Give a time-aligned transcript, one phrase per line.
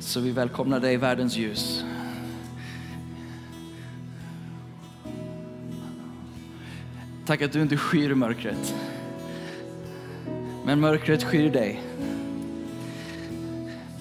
[0.00, 1.84] Så vi välkomnar dig i världens ljus.
[7.26, 8.74] Tack att du inte skyr mörkret.
[10.64, 11.82] Men mörkret skyr dig.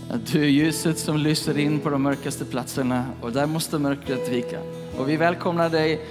[0.09, 4.29] Att du är ljuset som lyser in på de mörkaste platserna och där måste mörkret
[4.29, 4.59] vika.
[4.97, 6.05] Och vi välkomnar dig,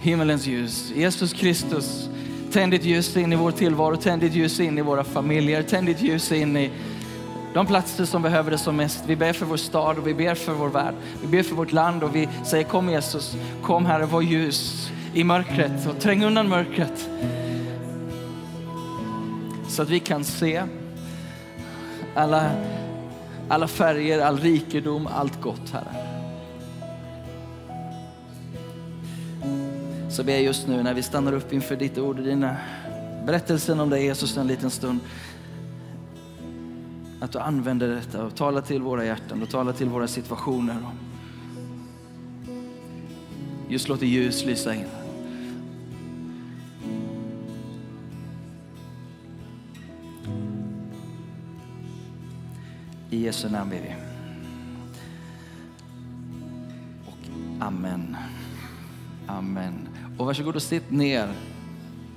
[0.00, 0.92] himmelens ljus.
[0.96, 2.08] Jesus Kristus,
[2.52, 5.86] tänd ditt ljus in i vår tillvaro, tänd ditt ljus in i våra familjer, tänd
[5.86, 6.70] ditt ljus in i
[7.54, 9.04] de platser som behöver det som mest.
[9.06, 10.94] Vi ber för vår stad och vi ber för vår värld.
[11.22, 15.24] Vi ber för vårt land och vi säger kom Jesus, kom Herre, var ljus i
[15.24, 17.08] mörkret och träng undan mörkret.
[19.68, 20.62] Så att vi kan se
[22.14, 22.50] alla,
[23.48, 26.08] alla färger, all rikedom, allt gott Herre.
[30.10, 32.56] Så ber jag just nu när vi stannar upp inför ditt ord och dina
[33.26, 35.00] berättelsen om dig Jesus en liten stund.
[37.20, 40.76] Att du använder detta och talar till våra hjärtan och talar till våra situationer.
[43.68, 44.84] Just låt det ljus lysa in.
[53.10, 53.94] I Jesu namn ber vi.
[57.06, 57.28] Och
[57.60, 58.16] amen.
[59.26, 59.88] Amen.
[60.18, 61.32] Och varsågod och sitt ner.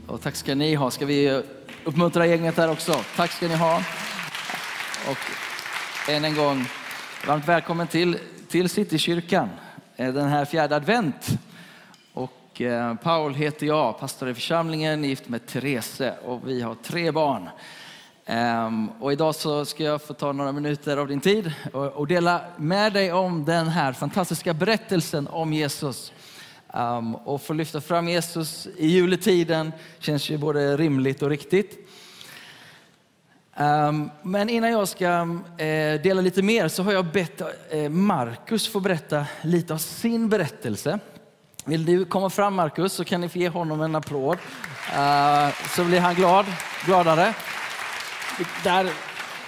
[0.07, 0.91] Och tack ska ni ha.
[0.91, 1.43] Ska vi
[1.83, 2.95] uppmuntra gänget här också?
[3.15, 3.81] Tack ska ni ha.
[5.09, 5.17] Och
[6.09, 6.65] än en gång,
[7.27, 9.49] varmt välkommen till, till Citykyrkan
[9.95, 11.39] eh, den här fjärde advent.
[12.13, 17.11] Och eh, Paul heter jag, pastor i församlingen, gift med Therese och vi har tre
[17.11, 17.49] barn.
[18.25, 22.07] Ehm, och idag så ska jag få ta några minuter av din tid och, och
[22.07, 26.13] dela med dig om den här fantastiska berättelsen om Jesus.
[26.73, 31.87] Um, och få lyfta fram Jesus i juletiden känns ju både rimligt och riktigt.
[33.61, 35.07] Ehm, men innan jag ska
[35.57, 40.29] eh, dela lite mer så har jag bett eh, Markus få berätta lite av sin
[40.29, 40.99] berättelse.
[41.65, 44.37] Vill du komma fram Markus så kan ni få ge honom en applåd.
[44.95, 46.45] Ehm, så blir han glad,
[46.85, 47.33] gladare.
[48.63, 48.89] Där,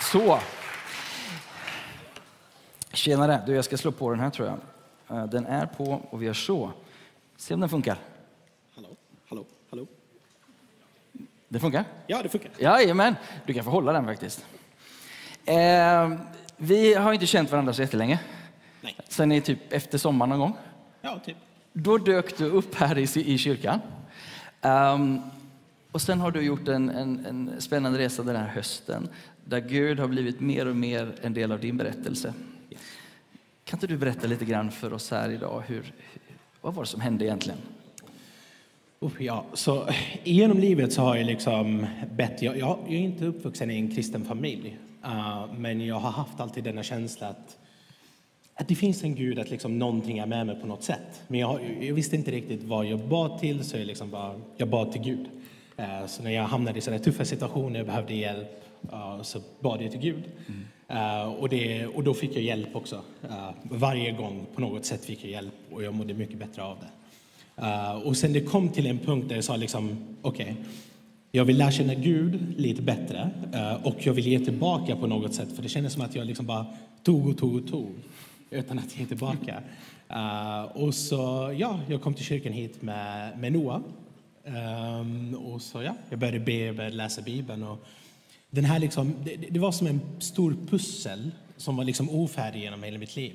[0.01, 0.39] så.
[2.93, 4.57] Tjenare, du jag ska slå på den här tror jag.
[5.17, 6.71] Ehm, den är på och vi gör så.
[7.37, 7.97] Se om den funkar.
[11.53, 11.85] Det funkar?
[12.07, 12.51] Ja, det funkar.
[12.59, 13.15] Jajamän,
[13.45, 14.45] du kan få hålla den faktiskt.
[15.45, 16.11] Eh,
[16.57, 18.19] vi har inte känt varandra så jättelänge.
[18.81, 18.97] Nej.
[19.09, 20.57] Sen är typ efter sommaren någon gång.
[21.01, 21.37] Ja, typ.
[21.73, 23.79] Då dök du upp här i, i kyrkan.
[24.61, 25.21] Um,
[25.91, 29.09] och sen har du gjort en, en, en, spännande resa den här hösten
[29.45, 32.33] där Gud har blivit mer och mer en del av din berättelse.
[33.63, 35.63] Kan inte du berätta lite grann för oss här idag?
[35.67, 35.93] Hur,
[36.61, 37.59] vad var det som hände egentligen?
[39.19, 39.89] Ja, så
[40.23, 42.41] genom livet så har jag liksom bett.
[42.41, 46.39] Jag, jag, jag är inte uppvuxen i en kristen familj, uh, men jag har haft
[46.39, 47.57] alltid denna känsla att,
[48.55, 51.21] att det finns en Gud, att liksom någonting är med mig på något sätt.
[51.27, 54.67] Men jag, jag visste inte riktigt vad jag bad till, så jag, liksom bara, jag
[54.67, 55.25] bad till Gud.
[55.79, 59.81] Uh, så när jag hamnade i sådana tuffa situationer och behövde hjälp uh, så bad
[59.81, 60.23] jag till Gud.
[60.47, 60.63] Mm.
[61.39, 63.01] Och, det, och då fick jag hjälp också.
[63.63, 67.02] Varje gång på något sätt fick jag hjälp och jag mådde mycket bättre av det.
[67.61, 70.63] Uh, och sen det kom till en punkt där jag sa liksom, okej, okay,
[71.35, 75.33] jag vill lära känna Gud lite bättre eh, och jag vill ge tillbaka på något
[75.33, 75.55] sätt.
[75.55, 76.65] För det kändes som att jag liksom bara
[77.03, 77.91] tog och tog och tog
[78.49, 79.61] utan att ge tillbaka.
[80.11, 83.81] Uh, och så, ja, jag kom till kyrkan hit med, med Noah.
[84.99, 87.63] Um, och så, ja, jag började be, jag började läsa Bibeln.
[87.63, 87.85] Och,
[88.49, 92.83] den här liksom, det, det, var som en stor pussel som var liksom ofärdig genom
[92.83, 93.33] hela mitt liv.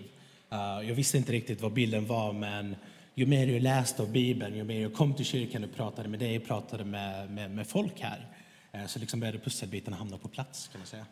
[0.52, 2.76] Uh, jag visste inte riktigt vad bilden var, men
[3.18, 6.18] ju mer jag läste av Bibeln, ju mer jag kom till kyrkan och pratade med
[6.18, 8.26] dig, pratade med, med, med folk här,
[8.74, 11.06] uh, så liksom började pusselbitarna hamna på plats, kan man säga.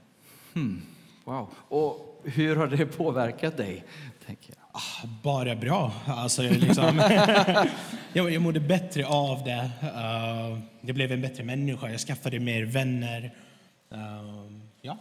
[0.55, 0.83] Hmm.
[1.25, 1.49] Wow.
[1.69, 3.85] Och hur har det påverkat dig?
[4.27, 4.59] Tänker jag?
[4.73, 5.93] Ah, bara bra.
[6.07, 6.99] Alltså, jag, liksom,
[8.13, 9.71] jag, jag mådde bättre av det.
[9.83, 11.91] Uh, jag blev en bättre människa.
[11.91, 13.35] Jag skaffade mer vänner.
[13.91, 14.99] Ehm, ja.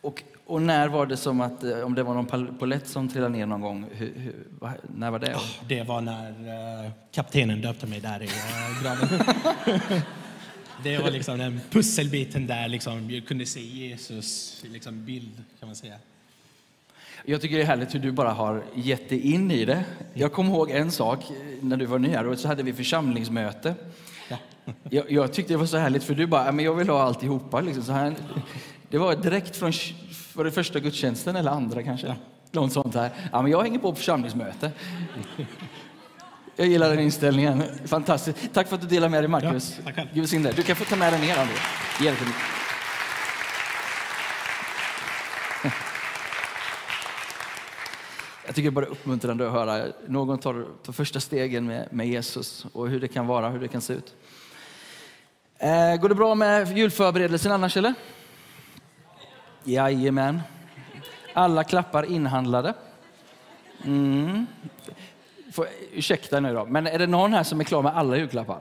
[0.00, 3.32] Och, och, när var det som att, eh, om det var någon polett som trillade
[3.32, 4.34] ner någon gång, hur, hur,
[4.96, 5.34] när var det?
[5.34, 9.08] Oh, det var när uh, kaptenen döpte mig där i uh, graven.
[10.82, 15.76] det var liksom den pusselbiten där liksom, jag kunde se Jesus liksom bild, kan man
[15.76, 15.94] säga.
[17.24, 19.84] Jag tycker det är härligt hur du bara har gett dig in i det.
[20.14, 21.24] Jag kommer ihåg en sak
[21.60, 23.74] när du var ny här så hade vi församlingsmöte.
[24.90, 27.60] Jag, jag, tyckte det var så härligt för du bara, men jag vill ha alltihopa.
[27.60, 27.84] Liksom.
[27.84, 28.14] Så här,
[28.90, 29.72] det var direkt från
[30.34, 32.06] var det första gudstjänsten eller andra kanske.
[32.06, 32.14] Ja.
[32.50, 33.10] Något sånt här.
[33.32, 34.70] Ja, men jag hänger på församlingsmöte.
[36.56, 37.62] Jag gillar den inställningen.
[37.86, 38.38] Fantastiskt.
[38.52, 39.78] Tack för att du delar med dig, Marcus.
[39.96, 40.54] Ja, Gud.
[40.56, 41.54] Du kan få ta med dig ner, André.
[42.00, 42.14] Mig.
[48.46, 52.08] Jag tycker det är bara uppmuntrande att höra någon tar, tar första stegen med, med
[52.08, 54.14] Jesus och hur det kan vara, hur det kan se ut.
[55.58, 57.94] Eh, går det bra med julförberedelsen annars eller?
[59.64, 60.40] Jajamän.
[61.32, 62.74] Alla klappar inhandlade.
[63.84, 64.46] Mm.
[65.52, 68.60] Får, ursäkta nu då, men är det någon här som är klar med alla julklappar?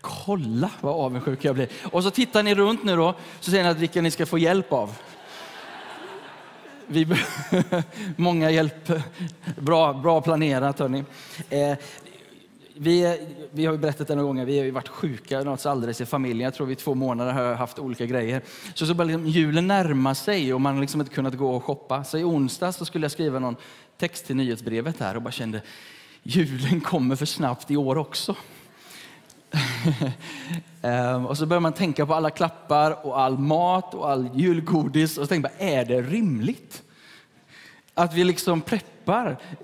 [0.00, 1.68] Kolla vad avundsjuk jag blir.
[1.92, 4.38] Och så tittar ni runt nu då, så ser ni att vilka ni ska få
[4.38, 4.98] hjälp av.
[6.86, 7.06] Vi
[8.16, 8.92] många hjälp.
[9.56, 11.04] Bra, bra planerat hörni.
[11.50, 11.78] Eh,
[12.82, 13.18] vi,
[13.50, 16.00] vi har ju berättat det några gånger, vi har ju varit sjuka något så alldeles
[16.00, 16.44] i familjen.
[16.44, 18.42] Jag tror vi i två månader har haft olika grejer.
[18.74, 22.04] Så så liksom julen närma sig och man har liksom inte kunnat gå och shoppa.
[22.04, 23.56] Så i onsdag så skulle jag skriva någon
[23.98, 25.62] text till nyhetsbrevet här och bara kände
[26.22, 28.36] julen kommer för snabbt i år också.
[30.82, 35.18] Ehm, och så börjar man tänka på alla klappar och all mat och all julgodis
[35.18, 36.82] och så tänker man, är det rimligt?
[37.94, 38.91] Att vi liksom preppar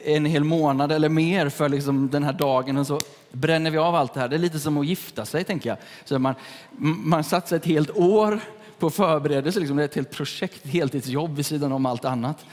[0.05, 3.01] en hel månad eller mer för liksom den här dagen och så
[3.33, 4.29] bränner vi av allt det här.
[4.29, 5.79] Det är lite som att gifta sig tänker jag.
[6.05, 6.35] Så man,
[6.79, 8.41] man satsar ett helt år
[8.79, 9.77] på förberedelse, liksom.
[9.77, 12.45] det är ett helt projekt, ett heltidsjobb vid sidan om allt annat.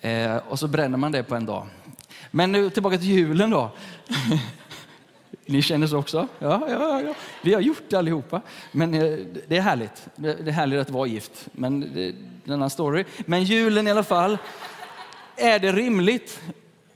[0.00, 1.66] Eh, och så bränner man det på en dag.
[2.30, 3.70] Men nu tillbaka till julen då.
[5.46, 6.28] Ni känner så också?
[6.38, 7.14] Ja, ja, ja.
[7.42, 8.40] Vi har gjort det allihopa.
[8.72, 10.06] Men eh, det är härligt.
[10.16, 11.48] Det är härligt att vara gift.
[11.52, 12.14] Men det är
[12.44, 13.04] en annan story.
[13.26, 14.38] Men julen i alla fall.
[15.36, 16.40] Är det rimligt?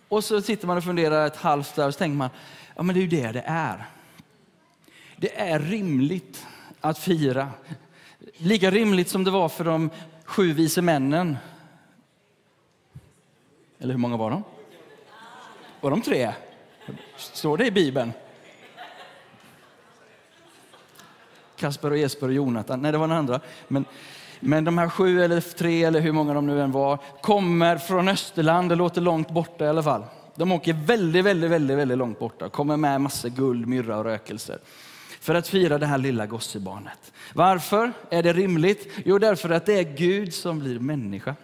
[0.09, 2.31] Och så sitter man och funderar ett halvt där och så tänker man,
[2.77, 3.87] ja men det är ju det det är.
[5.17, 6.47] Det är rimligt
[6.81, 7.49] att fira.
[8.37, 9.91] Lika rimligt som det var för de
[10.25, 11.37] sju vise männen.
[13.79, 14.45] Eller hur många var de?
[15.81, 16.33] Var de tre?
[17.17, 18.13] Står det i Bibeln?
[21.57, 22.83] Kasper och Jesper och Jonathan.
[22.83, 23.41] Nej, det var den andra.
[23.69, 23.85] Men,
[24.41, 28.09] men de här sju eller tre eller hur många de nu än var kommer från
[28.09, 28.69] Österland.
[28.69, 30.05] Det låter långt borta i alla fall.
[30.35, 32.49] De åker väldigt, väldigt, väldigt, väldigt långt borta.
[32.49, 34.59] Kommer med massor guld, myrra och rökelser
[35.21, 37.13] för att fira det här lilla gossebarnet.
[37.35, 38.93] Varför är det rimligt?
[39.05, 41.35] Jo, därför att det är Gud som blir människa.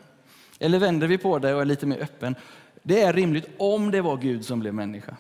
[0.58, 2.35] Eller vänder vi på det och är lite mer öppen.
[2.82, 5.17] Det är rimligt om det var Gud som blev människa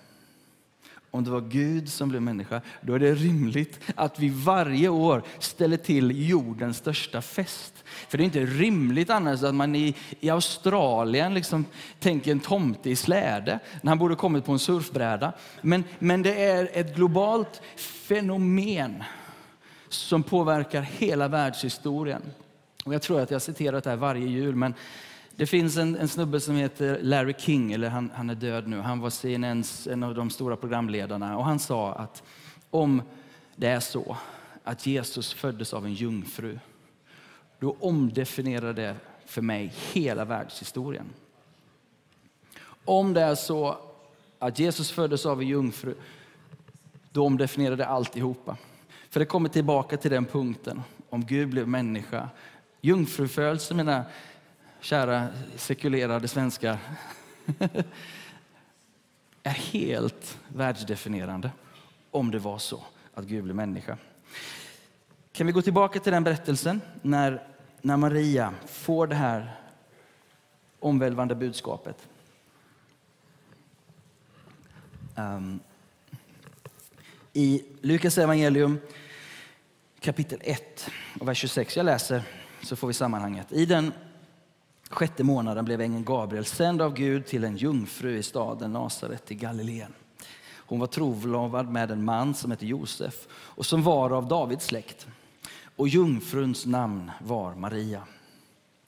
[1.14, 5.22] om det var Gud som blev människa, då är det rimligt att vi varje år
[5.38, 7.74] ställer till jordens största fest.
[7.84, 11.64] För det är inte rimligt annars att man i, i Australien liksom
[12.00, 15.32] tänker en tomte i släde, när han borde kommit på en surfbräda.
[15.60, 19.04] Men, men det är ett globalt fenomen
[19.88, 22.22] som påverkar hela världshistorien.
[22.84, 24.74] Och jag tror att jag citerat det här varje jul, men
[25.36, 28.80] det finns en, en snubbe som heter Larry King, eller han, han är död nu.
[28.80, 32.22] Han var CNNs, en av de stora programledarna och han sa att
[32.70, 33.02] om
[33.56, 34.16] det är så
[34.64, 36.58] att Jesus föddes av en jungfru,
[37.58, 38.96] då omdefinierar det
[39.26, 41.06] för mig hela världshistorien.
[42.84, 43.78] Om det är så
[44.38, 45.94] att Jesus föddes av en jungfru,
[47.12, 48.56] då omdefinierar det alltihopa.
[49.10, 52.28] För det kommer tillbaka till den punkten, om Gud blev människa.
[52.80, 54.04] Jungfrufödelse menar
[54.84, 56.78] kära sekulerade svenskar,
[59.42, 61.50] är helt världsdefinierande
[62.10, 62.84] om det var så
[63.14, 63.98] att Gud blev människa.
[65.32, 67.46] Kan vi gå tillbaka till den berättelsen när,
[67.80, 69.56] när Maria får det här
[70.80, 72.08] omvälvande budskapet.
[75.16, 75.60] Um,
[77.32, 78.80] I Lukas evangelium
[80.00, 81.76] kapitel 1 och vers 26.
[81.76, 82.22] Jag läser
[82.62, 83.52] så får vi sammanhanget.
[83.52, 83.92] I den
[84.90, 89.34] sjätte månaden blev ängeln Gabriel sänd av Gud till en jungfru i staden Nasaret i
[89.34, 89.92] Galileen.
[90.66, 95.06] Hon var trolovad med en man som hette Josef och som var av Davids släkt.
[95.76, 98.02] Och jungfruns namn var Maria.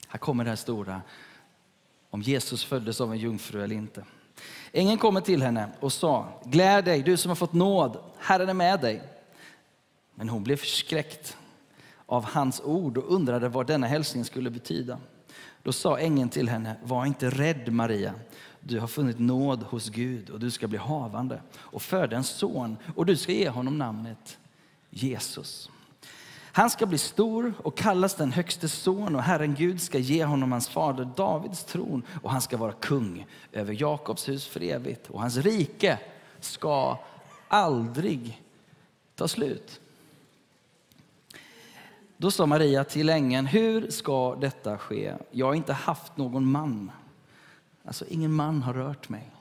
[0.07, 1.01] Här kommer det här stora,
[2.09, 4.05] om Jesus föddes av en jungfru eller inte.
[4.71, 8.53] Ängeln kommer till henne och sa, gläd dig du som har fått nåd, Herren är
[8.53, 9.03] med dig.
[10.15, 11.37] Men hon blev förskräckt
[12.05, 14.99] av hans ord och undrade vad denna hälsning skulle betyda.
[15.67, 18.13] Då sa ängeln till henne, var inte rädd Maria.
[18.59, 22.77] Du har funnit nåd hos Gud och du ska bli havande och föda en son
[22.95, 24.37] och du ska ge honom namnet
[24.89, 25.69] Jesus.
[26.41, 30.51] Han ska bli stor och kallas den högste son och Herren Gud ska ge honom
[30.51, 35.21] hans fader Davids tron och han ska vara kung över Jakobs hus för evigt och
[35.21, 35.99] hans rike
[36.39, 36.97] ska
[37.47, 38.41] aldrig
[39.15, 39.81] ta slut.
[42.19, 45.13] Då sa Maria till ängeln, hur ska detta ske?
[45.31, 46.91] Jag har inte haft någon man.
[47.85, 49.31] Alltså, ingen man har rört mig.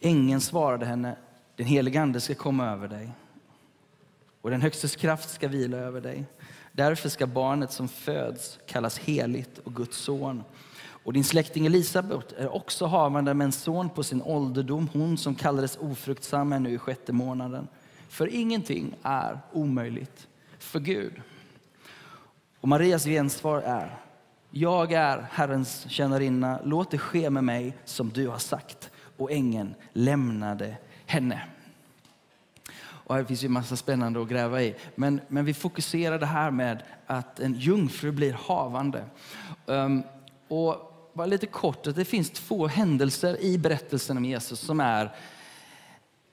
[0.00, 1.16] Ängeln svarade henne,
[1.56, 3.10] den helige ande ska komma över dig
[4.40, 6.24] och den högstes kraft ska vila över dig.
[6.72, 10.44] Därför ska barnet som föds kallas heligt och Guds son.
[11.04, 15.34] Och din släkting Elisabet är också havande med en son på sin ålderdom, hon som
[15.34, 17.68] kallades ofruktsam är nu i sjätte månaden.
[18.08, 20.27] För ingenting är omöjligt
[20.58, 21.12] för Gud.
[22.60, 24.00] Och Marias gensvar är,
[24.50, 28.90] jag är Herrens tjänarinna, låt det ske med mig som du har sagt.
[29.16, 31.42] Och ängeln lämnade henne.
[33.08, 34.74] Och här finns ju massa spännande att gräva i.
[34.94, 39.04] Men, men vi fokuserar det här med att en jungfru blir havande.
[39.66, 40.02] Um,
[40.48, 45.14] och bara lite kort, att det finns två händelser i berättelsen om Jesus som är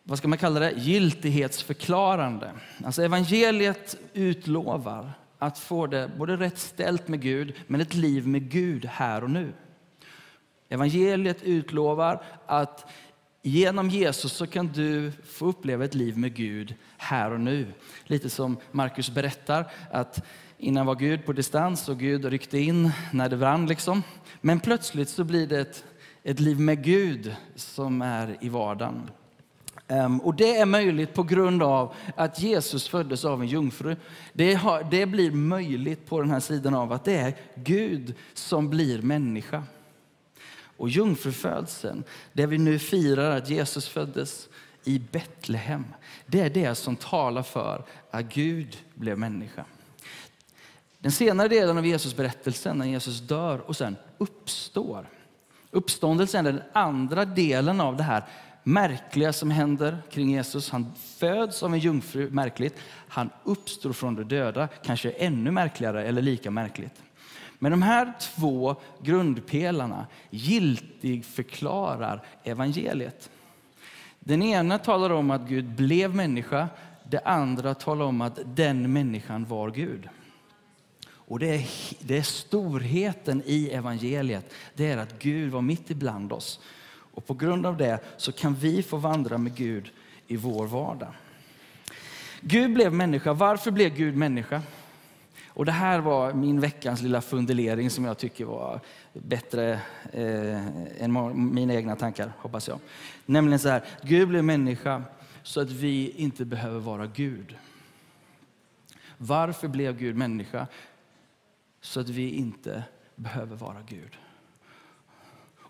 [0.07, 2.51] vad ska man kalla det, giltighetsförklarande.
[2.83, 8.51] Alltså evangeliet utlovar att få det både rätt ställt med Gud, men ett liv med
[8.51, 9.53] Gud här och nu.
[10.69, 12.91] Evangeliet utlovar att
[13.41, 17.67] genom Jesus så kan du få uppleva ett liv med Gud här och nu.
[18.03, 20.25] Lite som Markus berättar, att
[20.57, 23.65] innan var Gud på distans och Gud ryckte in när det brann.
[23.65, 24.03] Liksom.
[24.41, 25.85] Men plötsligt så blir det ett,
[26.23, 29.09] ett liv med Gud som är i vardagen.
[29.87, 33.95] Ehm, och det är möjligt på grund av att Jesus föddes av en jungfru.
[34.33, 38.69] Det, har, det blir möjligt på den här sidan av att det är Gud som
[38.69, 39.63] blir människa.
[40.77, 44.49] Och jungfrufödseln, det vi nu firar att Jesus föddes
[44.83, 45.85] i Betlehem,
[46.25, 49.65] det är det som talar för att Gud blev människa.
[50.99, 55.09] Den senare delen av Jesus berättelsen, när Jesus dör och sen uppstår.
[55.71, 58.23] Uppståndelsen är den andra delen av det här
[58.67, 60.69] märkliga som händer kring Jesus.
[60.69, 62.75] Han föds av en jungfru, märkligt.
[63.07, 67.03] Han uppstår från de döda, kanske ännu märkligare eller lika märkligt.
[67.59, 73.29] Men de här två grundpelarna giltig förklarar evangeliet.
[74.19, 76.67] Den ena talar om att Gud blev människa,
[77.09, 80.09] det andra talar om att den människan var Gud.
[81.07, 81.67] Och det är,
[81.99, 86.59] det är storheten i evangeliet, det är att Gud var mitt ibland oss.
[87.15, 89.91] Och på grund av det så kan vi få vandra med Gud
[90.27, 91.13] i vår vardag.
[92.41, 93.33] Gud blev människa.
[93.33, 94.61] Varför blev Gud människa?
[95.47, 98.79] Och det här var min veckans lilla fundering som jag tycker var
[99.13, 99.79] bättre
[100.11, 100.67] eh,
[101.03, 102.79] än mina egna tankar, hoppas jag.
[103.25, 105.03] Nämligen så här, Gud blev människa
[105.43, 107.57] så att vi inte behöver vara Gud.
[109.17, 110.67] Varför blev Gud människa?
[111.81, 112.83] Så att vi inte
[113.15, 114.17] behöver vara Gud.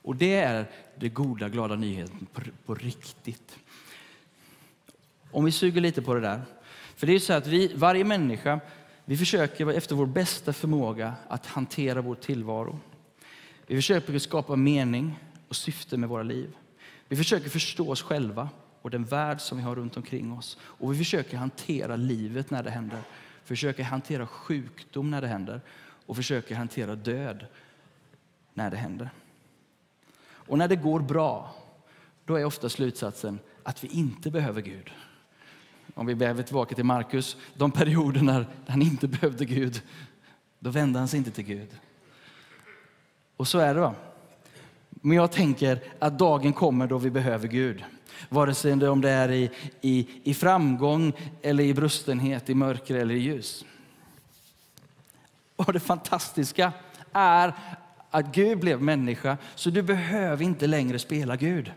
[0.06, 3.58] Och det är den goda, glada nyheten på, på riktigt.
[5.32, 6.42] Om vi suger lite på det där.
[6.96, 8.60] För det är så att vi, varje människa
[9.06, 12.80] vi försöker efter vår bästa förmåga att hantera vår tillvaro.
[13.68, 16.56] Vi försöker skapa mening och syfte med våra liv.
[17.08, 18.50] Vi försöker förstå oss själva
[18.82, 20.58] och den värld som vi har runt omkring oss.
[20.62, 23.00] Och vi försöker hantera livet när det händer.
[23.44, 25.62] Försöker hantera sjukdom när det händer.
[26.06, 27.46] Och försöker hantera död
[28.54, 29.10] när det händer.
[30.48, 31.56] Och när det går bra,
[32.26, 34.92] då är ofta slutsatsen att vi inte behöver Gud
[35.96, 39.82] om vi behöver tillbaka till Markus, de perioder när han inte behövde Gud,
[40.60, 41.70] då vände han sig inte till Gud.
[43.38, 43.80] Och så är det.
[43.80, 43.96] Va?
[44.90, 47.84] Men jag tänker att dagen kommer då vi behöver Gud.
[48.30, 53.16] Vare sig om det är i, i, i framgång eller i brustenhet, i mörker eller
[53.16, 53.66] i ljus.
[55.56, 56.72] Och det fantastiska
[57.14, 57.54] är
[58.16, 61.72] att Gud blev människa, så du behöver inte längre spela Gud.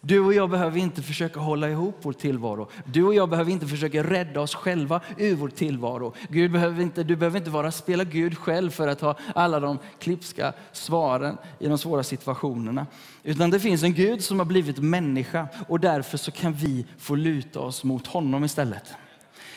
[0.00, 2.68] Du och jag behöver inte försöka hålla ihop vår tillvaro.
[2.84, 6.14] Du och jag behöver inte försöka rädda oss själva ur vår tillvaro.
[6.28, 9.78] Gud behöver inte, du behöver inte vara spela Gud själv för att ha alla de
[9.98, 12.86] klipska svaren i de svåra situationerna.
[13.22, 17.14] Utan det finns en Gud som har blivit människa och därför så kan vi få
[17.14, 18.94] luta oss mot honom istället.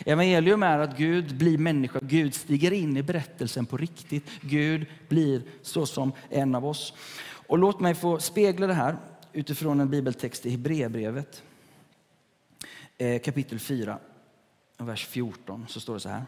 [0.06, 4.30] Evangelium är att Gud blir människa, Gud stiger in i berättelsen på riktigt.
[4.42, 6.94] Gud blir så som en av oss.
[7.48, 8.98] Och låt mig få spegla det här
[9.34, 11.44] utifrån en bibeltext i Hebreerbrevet
[13.00, 14.00] eh, kapitel 4,
[14.78, 16.26] vers 14, så står det så här.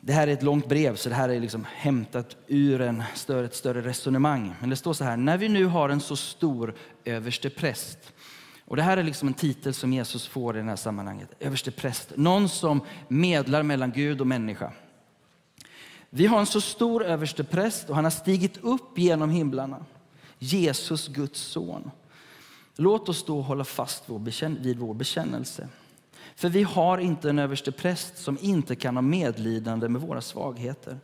[0.00, 3.46] Det här är ett långt brev, så det här är liksom hämtat ur en större,
[3.46, 4.54] ett större resonemang.
[4.60, 8.12] Men det står så här, när vi nu har en så stor överste präst.
[8.66, 11.30] Och det här är liksom en titel som Jesus får i det här sammanhanget.
[11.40, 14.72] Överste präst, någon som medlar mellan Gud och människa.
[16.10, 19.84] Vi har en så stor överste präst och han har stigit upp genom himlarna.
[20.38, 21.90] Jesus, Guds son.
[22.76, 24.04] Låt oss då hålla fast
[24.60, 25.68] vid vår bekännelse.
[26.34, 30.98] För vi har inte en överste präst som inte kan ha medlidande med våra svagheter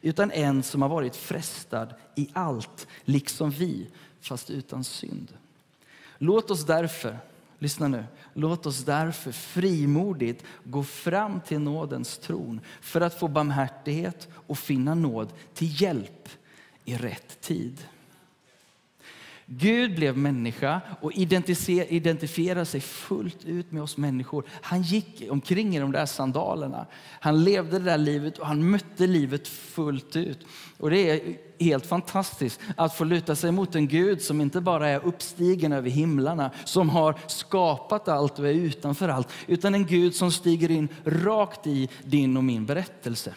[0.00, 3.86] utan en som har varit frestad i allt, liksom vi,
[4.20, 5.32] fast utan synd.
[6.18, 7.18] Låt oss därför
[7.64, 8.04] Lyssna nu.
[8.32, 14.94] Låt oss därför frimodigt gå fram till nådens tron för att få barmhärtighet och finna
[14.94, 16.28] nåd till hjälp
[16.84, 17.86] i rätt tid.
[19.46, 24.44] Gud blev människa och identifierade sig fullt ut med oss människor.
[24.50, 26.86] Han gick omkring i de där sandalerna.
[27.20, 30.46] Han levde det där livet och han mötte livet fullt ut.
[30.78, 34.88] Och det är helt fantastiskt att få luta sig mot en Gud som inte bara
[34.88, 40.14] är uppstigen över himlarna, som har skapat allt och är utanför allt, utan en Gud
[40.14, 43.34] som stiger in rakt i din och min berättelse.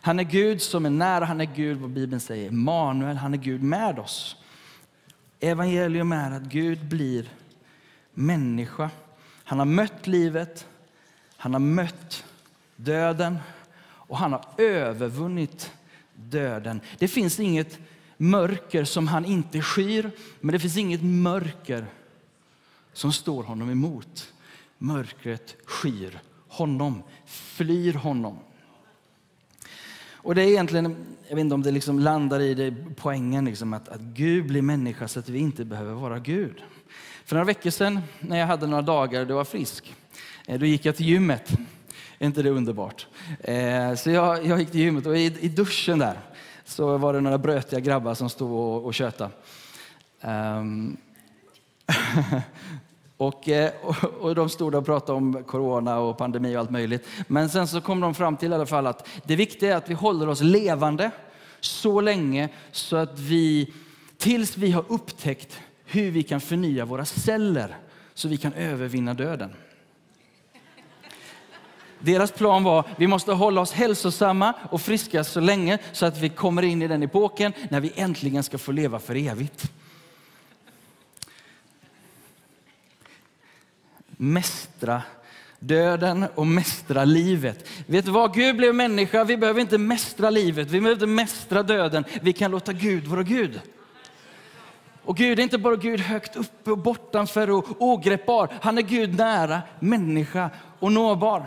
[0.00, 3.38] Han är Gud som är nära, han är Gud, vad Bibeln säger, Manuel, han är
[3.38, 4.36] Gud med oss.
[5.40, 7.28] Evangelium är att Gud blir
[8.14, 8.90] människa.
[9.44, 10.66] Han har mött livet,
[11.36, 12.24] han har mött
[12.76, 13.38] döden
[13.80, 15.72] och han har övervunnit
[16.14, 16.80] döden.
[16.98, 17.78] Det finns inget
[18.16, 21.86] mörker som han inte skyr, men det finns inget mörker
[22.92, 24.32] som står honom emot.
[24.78, 28.38] Mörkret skyr honom, flyr honom.
[30.28, 30.96] Och det är egentligen,
[31.28, 34.62] jag vet inte om det liksom landar i det, poängen, liksom, att, att Gud blir
[34.62, 36.62] människa så att vi inte behöver vara Gud.
[37.24, 39.94] För några veckor sedan när jag hade några dagar då jag var frisk,
[40.46, 41.52] eh, då gick jag till gymmet.
[42.18, 43.06] Är inte det underbart?
[43.40, 46.18] Eh, så jag, jag gick till gymmet och i, i duschen där
[46.64, 49.30] så var det några brötiga grabbar som stod och, och tjötade.
[50.20, 50.96] Um,
[53.20, 57.06] Eh, och, och, de stod och pratade om corona och pandemi och allt möjligt.
[57.26, 59.90] Men sen så kom de fram till i alla fall att det viktiga är att
[59.90, 61.10] vi håller oss levande
[61.60, 63.72] så länge så att vi,
[64.18, 67.76] tills vi har upptäckt hur vi kan förnya våra celler
[68.14, 69.50] så vi kan övervinna döden.
[72.00, 76.28] Deras plan var vi måste hålla oss hälsosamma och friska så länge så att vi
[76.28, 79.72] kommer in i den epoken när vi äntligen ska få leva för evigt.
[84.18, 85.02] Mästra
[85.58, 87.68] döden och mästra livet.
[87.86, 88.34] Vet du vad?
[88.34, 89.24] Gud blev människa.
[89.24, 90.70] Vi behöver inte mästra livet.
[90.70, 92.04] Vi behöver inte mästra döden.
[92.22, 93.60] Vi kan låta Gud vara Gud.
[95.04, 98.52] Och Gud är inte bara Gud högt uppe och bortanför och ogreppbar.
[98.62, 101.46] Han är Gud nära, människa och nåbar.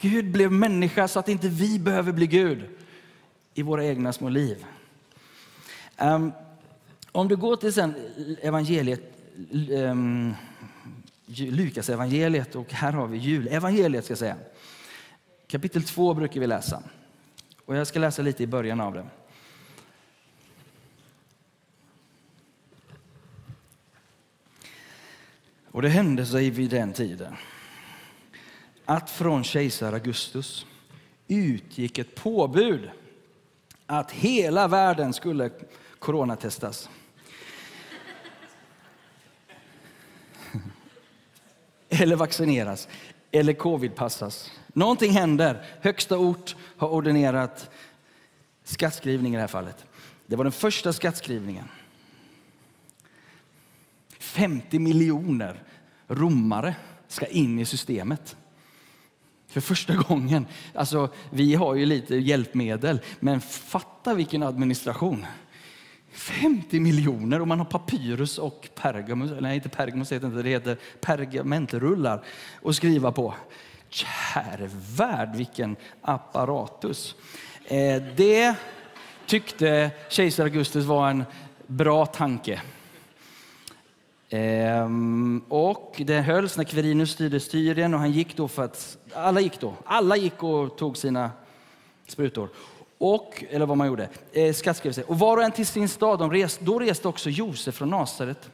[0.00, 2.64] Gud blev människa så att inte vi behöver bli Gud
[3.54, 4.64] i våra egna små liv.
[5.98, 6.32] Um,
[7.12, 7.94] om du går till sen
[8.42, 9.00] evangeliet
[9.70, 10.34] um,
[11.36, 14.04] Lukas evangeliet och här har vi julevangeliet.
[14.04, 14.36] Ska säga.
[15.46, 16.82] Kapitel 2 brukar vi läsa.
[17.64, 19.06] Och jag ska läsa lite i början av det.
[25.66, 27.36] Och det hände sig vid den tiden
[28.84, 30.66] att från kejsar Augustus
[31.28, 32.90] utgick ett påbud
[33.86, 35.50] att hela världen skulle
[35.98, 36.88] coronatestas.
[42.00, 42.88] Eller vaccineras
[43.30, 44.50] eller covidpassas.
[44.72, 45.64] Någonting händer.
[45.80, 47.70] Högsta ort har ordinerat
[48.64, 49.84] skattskrivning i det här fallet.
[50.26, 51.64] Det var den första skattskrivningen.
[54.18, 55.62] 50 miljoner
[56.08, 56.76] romare
[57.08, 58.36] ska in i systemet.
[59.46, 60.46] För första gången.
[60.74, 65.26] Alltså, vi har ju lite hjälpmedel, men fatta vilken administration.
[66.14, 70.76] 50 miljoner och man har papyrus och pergamus, nej inte pergamus heter inte, det heter
[71.00, 72.24] pergamentrullar
[72.64, 73.34] att skriva på.
[73.88, 77.14] Käre värld, vilken apparatus.
[77.64, 78.54] Eh, det
[79.26, 81.24] tyckte kejsar Augustus var en
[81.66, 82.62] bra tanke.
[84.28, 89.40] Ehm, och det hölls när Quirinus styrde Syrien och han gick då för att, alla
[89.40, 91.30] gick då, alla gick och tog sina
[92.06, 92.48] sprutor
[93.04, 95.02] och, eller vad man gjorde, eh, skattskrivelse.
[95.02, 96.18] Och var och en till sin stad.
[96.18, 98.50] De rest, då reste också Josef från Nasaret,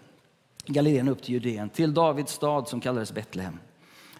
[0.66, 3.58] Galileen upp till Judeen, till Davids stad som kallades Betlehem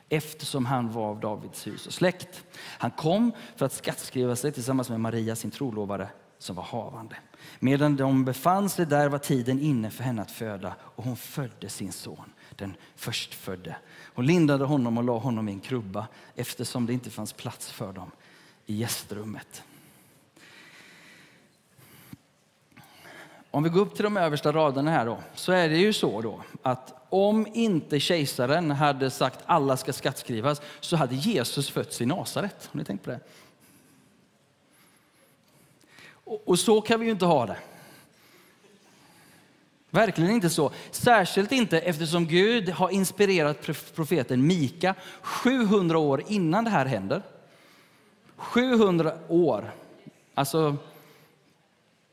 [0.08, 2.44] eftersom han var av Davids hus och släkt.
[2.56, 7.16] Han kom för att skattskriva sig tillsammans med Maria, sin trolovare, som var havande.
[7.58, 11.68] Medan de befann sig där var tiden inne för henne att föda och hon födde
[11.68, 13.76] sin son, den förstfödde.
[14.14, 17.92] Hon lindade honom och la honom i en krubba eftersom det inte fanns plats för
[17.92, 18.10] dem
[18.66, 19.62] i gästrummet.
[23.50, 26.20] Om vi går upp till de översta raderna här då, så är det ju så
[26.20, 32.06] då att om inte kejsaren hade sagt alla ska skattskrivas så hade Jesus fötts i
[32.06, 32.68] Nasaret.
[32.72, 33.20] Har ni tänkt på det?
[36.12, 37.56] Och, och så kan vi ju inte ha det.
[39.90, 40.72] Verkligen inte så.
[40.90, 43.62] Särskilt inte eftersom Gud har inspirerat
[43.94, 47.22] profeten Mika 700 år innan det här händer.
[48.36, 49.72] 700 år.
[50.34, 50.76] Alltså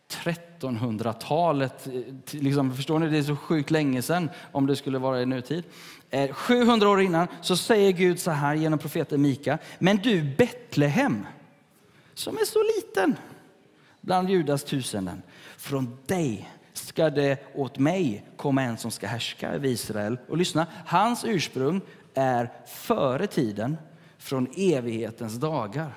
[0.09, 1.87] 1300-talet.
[1.87, 1.93] Eh,
[2.31, 3.09] liksom, förstår ni?
[3.09, 5.63] Det är så sjukt länge sedan om det skulle vara i nutid.
[6.09, 9.57] Eh, 700 år innan så säger Gud så här genom profeten Mika.
[9.79, 11.25] Men du Betlehem,
[12.13, 13.15] som är så liten
[14.01, 15.21] bland Judas tusenden.
[15.57, 20.17] Från dig ska det åt mig komma en som ska härska över Israel.
[20.29, 21.81] Och lyssna, hans ursprung
[22.13, 23.77] är före tiden,
[24.17, 25.93] från evighetens dagar.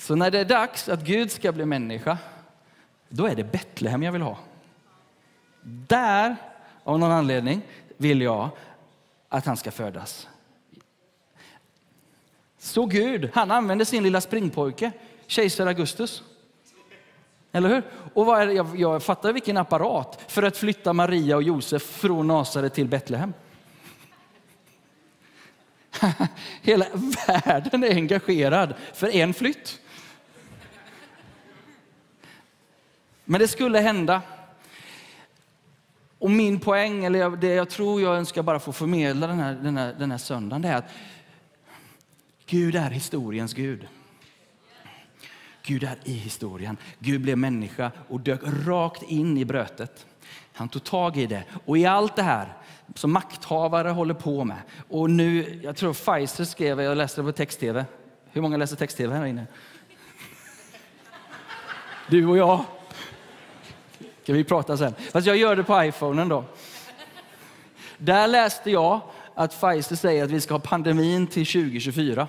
[0.00, 2.18] Så när det är dags att Gud ska bli människa,
[3.08, 4.38] då är det Betlehem jag vill ha.
[5.62, 6.36] Där,
[6.84, 7.62] av någon anledning,
[7.96, 8.48] vill jag
[9.28, 10.28] att han ska födas.
[12.58, 14.92] Så Gud, han använder sin lilla springpojke,
[15.26, 16.22] kejsar Augustus.
[17.52, 17.82] Eller hur?
[18.14, 22.26] Och vad är jag, jag fattar vilken apparat för att flytta Maria och Josef från
[22.26, 23.32] Nasaret till Betlehem.
[26.62, 26.86] Hela
[27.26, 29.79] världen är engagerad för en flytt.
[33.30, 34.22] Men det skulle hända.
[36.18, 39.76] Och min poäng, eller det jag tror jag önskar bara få förmedla den här, den
[39.76, 40.90] här, den här söndagen, det är att
[42.46, 43.88] Gud är historiens Gud.
[45.62, 46.76] Gud är i historien.
[46.98, 50.06] Gud blev människa och dök rakt in i brötet.
[50.52, 51.44] Han tog tag i det.
[51.64, 52.52] Och i allt det här
[52.94, 54.62] som makthavare håller på med.
[54.88, 57.84] Och nu, jag tror Pfizer skrev, jag läste det på text-tv.
[58.30, 59.46] Hur många läser text-tv här inne?
[62.08, 62.64] Du och jag.
[64.22, 64.94] Ska vi prata sen?
[65.12, 66.44] Fast jag gör det på iPhonen då.
[67.98, 69.00] Där läste jag
[69.34, 72.28] att Pfizer säger att vi ska ha pandemin till 2024.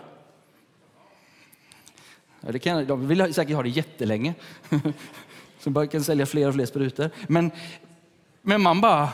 [2.42, 4.34] Ja, det kan, de vill säkert ha det jättelänge.
[5.60, 7.10] Så man kan sälja fler och fler sprutor.
[7.28, 7.52] Men,
[8.42, 9.10] men man bara,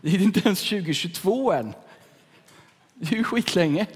[0.00, 1.74] det är inte ens 2022 än.
[2.94, 3.86] Det är ju skitlänge.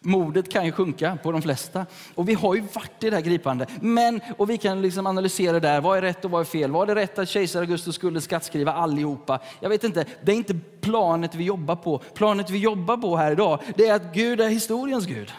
[0.00, 1.86] Modet kan ju sjunka på de flesta.
[2.14, 3.66] Och vi har ju varit i det här gripande.
[3.80, 6.70] Men, och vi kan liksom analysera där, vad är rätt och vad är fel?
[6.70, 9.40] Var det rätt att kejsar Augustus skulle skattskriva allihopa?
[9.60, 11.98] Jag vet inte, det är inte planet vi jobbar på.
[11.98, 15.32] Planet vi jobbar på här idag, det är att Gud är historiens Gud.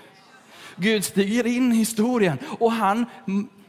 [0.75, 3.05] Gud stiger in i historien och han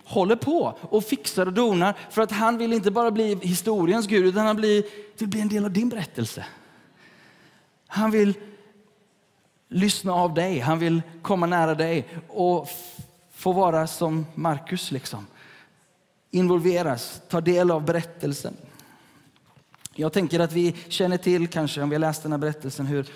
[0.05, 4.27] håller på och fixar och donar för att han vill inte bara bli historiens Gud
[4.27, 4.85] utan han vill
[5.19, 6.45] bli en del av din berättelse.
[7.87, 8.35] Han vill
[9.71, 12.69] lyssna av dig, han vill komma nära dig och
[13.33, 14.91] få vara som Markus.
[14.91, 15.27] Liksom.
[16.31, 18.57] Involveras, ta del av berättelsen.
[19.95, 23.07] Jag tänker att vi känner till, kanske om vi har läst den här berättelsen, hur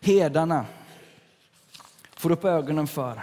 [0.00, 0.66] herdarna
[2.16, 3.22] får upp ögonen för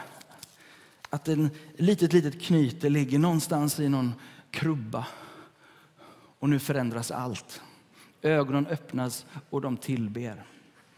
[1.10, 4.14] att en litet, litet knyte ligger någonstans i någon
[4.52, 5.08] krubba.
[6.40, 7.62] Och nu förändras allt.
[8.22, 10.46] Ögonen öppnas och de tillber.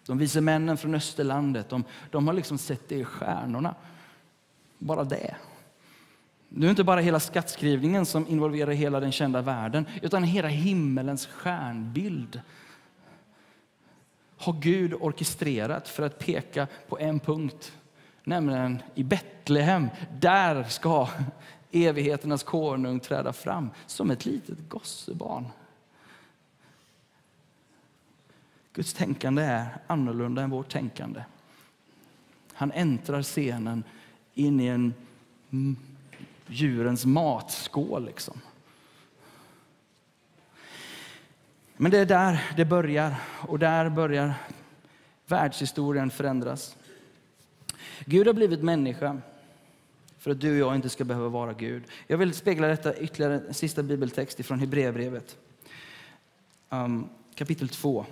[0.10, 3.76] De vise männen från Österlandet, de, de har liksom sett det i stjärnorna.
[4.78, 5.36] Bara det.
[6.50, 11.26] Nu är inte bara hela skattskrivningen som involverar hela den kända världen, utan hela himmelens
[11.26, 12.42] stjärnbild
[14.38, 17.72] har Gud orkestrerat för att peka på en punkt
[18.24, 19.90] nämligen i Betlehem.
[20.20, 21.08] Där ska
[21.72, 25.46] evigheternas konung träda fram som ett litet gossebarn.
[28.80, 31.24] Guds tänkande är annorlunda än vårt tänkande.
[32.54, 33.84] Han äntrar scenen
[34.34, 34.94] in i en
[36.48, 38.06] djurens matskål.
[38.06, 38.42] Liksom.
[41.78, 43.16] Men det är där det börjar
[43.48, 44.34] och där börjar
[45.28, 46.78] världshistorien förändras.
[48.06, 49.22] Gud har blivit människa
[50.18, 51.84] för att du och jag inte ska behöva vara Gud.
[52.08, 55.38] Jag vill spegla detta ytterligare en sista bibeltext från Hebreerbrevet.
[56.70, 58.06] Um, kapitel 2.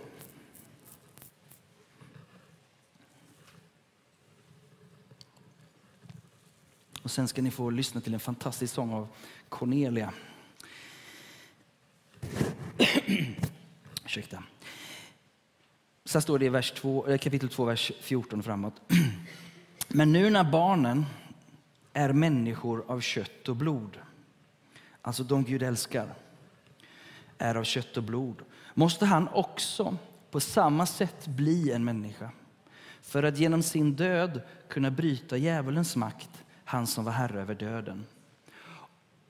[7.08, 9.08] Och sen ska ni få lyssna till en fantastisk sång av
[9.50, 10.13] Cornelia.
[14.06, 14.43] Ursäkta.
[16.06, 18.82] Så här står det i vers 2, eh, kapitel 2, vers 14 framåt.
[19.88, 21.06] Men nu när barnen
[21.93, 23.98] är människor av kött och blod,
[25.02, 26.13] alltså de Gud älskar,
[27.38, 28.41] är av kött och blod,
[28.74, 29.98] måste han också
[30.32, 32.32] på samma sätt bli en människa
[33.02, 38.06] för att genom sin död kunna bryta djävulens makt, han som var herre över döden.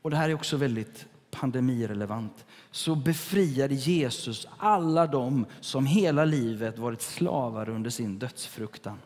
[0.02, 2.46] Och Det här är också väldigt pandemirelevant.
[2.72, 9.00] Så befriade Jesus alla dem som hela livet varit slavar under sin dödsfruktan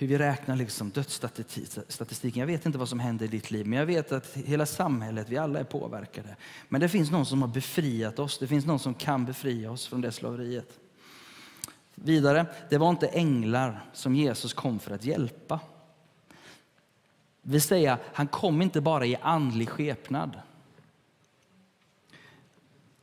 [0.00, 2.40] hur vi räknar liksom dödsstatistiken.
[2.40, 5.28] Jag vet inte vad som händer i ditt liv, men jag vet att hela samhället,
[5.28, 6.36] vi alla är påverkade.
[6.68, 8.38] Men det finns någon som har befriat oss.
[8.38, 10.78] Det finns någon som kan befria oss från det slaveriet.
[11.94, 15.60] Vidare, det var inte änglar som Jesus kom för att hjälpa
[17.42, 20.40] vill säga, han kom inte bara i andlig skepnad.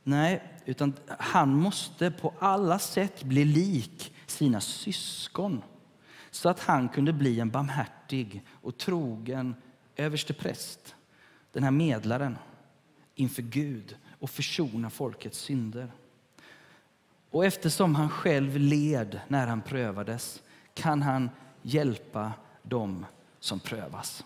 [0.02, 5.62] Nej, utan han måste på alla sätt bli lik sina syskon
[6.30, 9.54] så att han kunde bli en barmhärtig och trogen
[9.96, 10.94] överstepräst,
[11.52, 12.38] den här medlaren
[13.14, 15.92] inför Gud och försona folkets synder.
[17.30, 20.42] Och eftersom han själv led när han prövades
[20.74, 21.30] kan han
[21.62, 23.06] hjälpa dem
[23.40, 24.24] som prövas.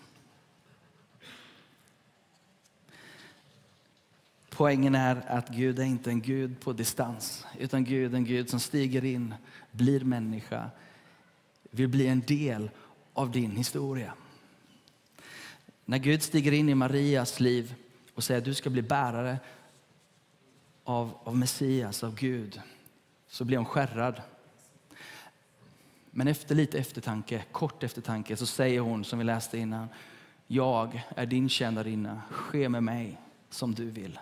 [4.49, 8.49] Poängen är att Gud är inte en Gud på distans, utan Gud är en Gud
[8.49, 9.35] som stiger in,
[9.71, 10.69] blir människa,
[11.71, 12.69] vill bli en del
[13.13, 14.13] av din historia.
[15.85, 17.75] När Gud stiger in i Marias liv
[18.13, 19.39] och säger att du ska bli bärare
[20.83, 22.61] av, av Messias, av Gud,
[23.27, 24.21] så blir hon skärrad.
[26.15, 29.87] Men efter lite eftertanke, kort eftertanke, så säger hon som vi läste innan,
[30.47, 33.17] jag är din tjänarinna, ske med mig
[33.49, 34.19] som du vill.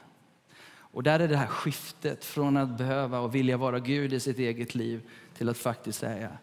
[0.74, 4.40] Och där är det här skiftet från att behöva och vilja vara Gud i sitt
[4.40, 6.38] eget liv till att faktiskt säga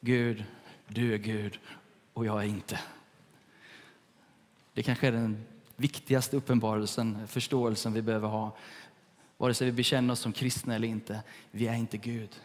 [0.00, 0.44] Gud,
[0.88, 1.58] du är Gud
[2.12, 2.80] och jag är inte.
[4.74, 5.44] Det kanske är den
[5.76, 8.56] viktigaste uppenbarelsen, förståelsen vi behöver ha.
[9.36, 11.22] Vare sig vi bekänner oss som kristna eller inte.
[11.50, 12.40] Vi är inte Gud.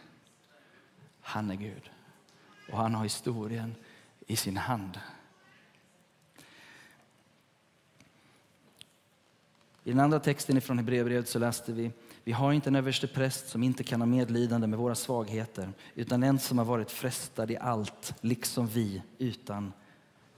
[1.20, 1.90] Han är Gud.
[2.70, 3.74] Och han har historien
[4.26, 5.00] i sin hand.
[9.84, 11.90] I den andra texten från Hebreerbrevet så läste vi
[12.24, 16.22] vi har inte en överste präst som inte kan ha medlidande med våra svagheter utan
[16.22, 19.72] en som har varit frestad i allt, liksom vi, utan,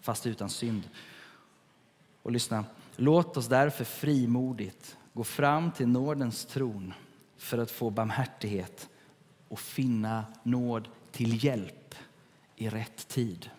[0.01, 0.83] fast utan synd.
[2.23, 2.65] Och lyssna,
[2.97, 6.95] låt oss därför frimodigt gå fram till nådens tron
[7.37, 8.89] för att få barmhärtighet
[9.49, 11.86] och finna nåd till hjälp
[12.57, 13.51] i rätt tid.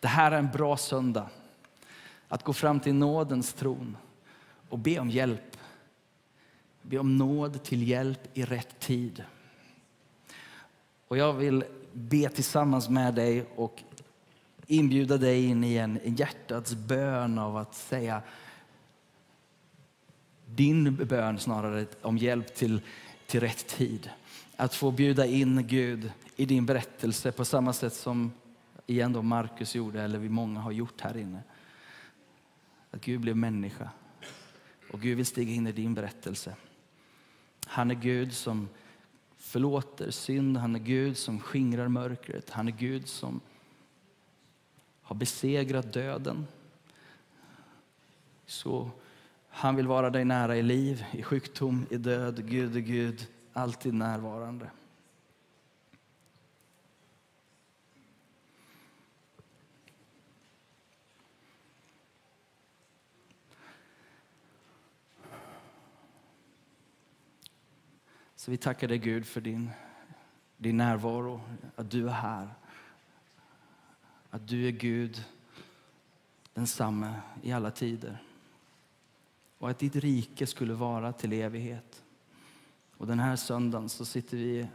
[0.00, 1.28] Det här är en bra söndag.
[2.28, 3.96] Att gå fram till nådens tron
[4.68, 5.56] och be om hjälp.
[6.82, 9.24] Be om nåd till hjälp i rätt tid.
[11.08, 13.82] Och jag vill be tillsammans med dig och
[14.66, 18.22] inbjuda dig in i en hjärtats bön av att säga
[20.46, 22.80] din bön snarare om hjälp till,
[23.26, 24.10] till rätt tid.
[24.60, 28.32] Att få bjuda in Gud i din berättelse på samma sätt som
[28.86, 31.42] igen då Markus gjorde, eller vi många har gjort här inne.
[32.90, 33.90] Att Gud blev människa
[34.92, 36.56] och Gud vill stiga in i din berättelse.
[37.66, 38.68] Han är Gud som
[39.36, 43.40] förlåter synd, han är Gud som skingrar mörkret, han är Gud som
[45.02, 46.46] har besegrat döden.
[48.46, 48.90] Så
[49.48, 52.48] han vill vara dig nära i liv, i sjukdom, i död.
[52.48, 54.70] Gud är Gud, alltid närvarande.
[68.38, 69.70] Så vi tackar dig Gud för din,
[70.56, 71.40] din närvaro,
[71.76, 72.48] att du är här.
[74.30, 75.24] Att du är Gud,
[76.54, 78.22] densamme i alla tider.
[79.58, 82.04] Och att ditt rike skulle vara till evighet.
[82.98, 84.66] Och den här söndagen så sitter vi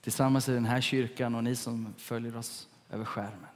[0.00, 3.46] tillsammans i den här kyrkan och ni som följer oss över skärmen.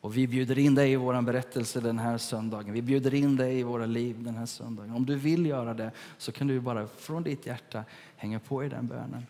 [0.00, 2.72] Och vi bjuder in dig i vår berättelse den här söndagen.
[2.72, 4.94] Vi bjuder in dig i våra liv den här söndagen.
[4.94, 7.84] Om du vill göra det så kan du bara från ditt hjärta
[8.16, 9.26] hänga på i den bönen.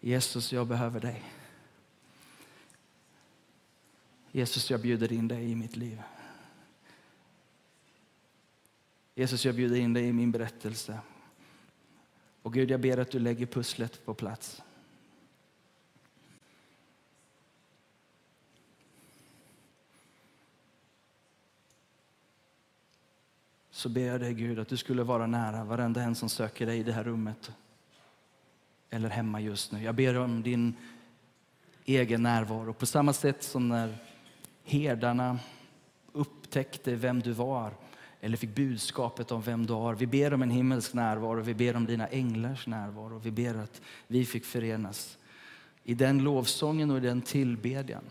[0.00, 1.24] Jesus, jag behöver dig.
[4.32, 6.02] Jesus, jag bjuder in dig i mitt liv.
[9.14, 10.98] Jesus, jag bjuder in dig i min berättelse.
[12.46, 14.62] Och Gud, jag ber att du lägger pusslet på plats.
[23.70, 26.78] så ber jag dig Gud att du skulle vara nära varenda en som söker dig
[26.78, 27.52] i det här rummet
[28.90, 29.82] eller hemma just nu.
[29.82, 30.76] Jag ber om din
[31.84, 33.98] egen närvaro på samma sätt som när
[34.64, 35.38] herdarna
[36.12, 37.72] upptäckte vem du var
[38.20, 39.94] eller fick budskapet om vem du har.
[39.94, 43.18] Vi ber om en himmelsk närvaro, vi ber om dina änglars närvaro.
[43.18, 45.18] Vi ber att vi fick förenas
[45.84, 48.04] i den lovsången och i den tillbedjan.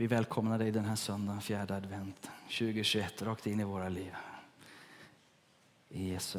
[0.00, 4.12] Vi välkomnar dig den här söndagen, fjärde advent 2021, rakt in i våra liv.
[5.88, 6.36] I Jesu